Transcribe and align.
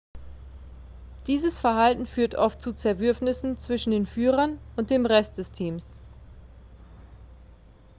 dieses 1.27 1.59
verhalten 1.59 2.07
führt 2.07 2.33
oft 2.33 2.59
zu 2.59 2.73
zerwürfnissen 2.73 3.59
zwischen 3.59 3.91
den 3.91 4.07
führern 4.07 4.57
und 4.75 4.89
dem 4.89 5.05
rest 5.05 5.37
des 5.37 5.51
teams 5.51 5.99